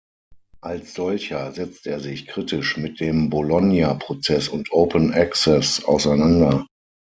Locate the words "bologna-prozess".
3.29-4.47